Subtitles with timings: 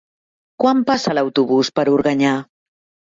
[0.63, 2.33] Quan passa l'autobús per Organyà?